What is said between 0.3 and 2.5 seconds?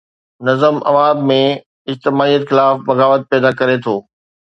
نظم عوام ۾ اجتماعيت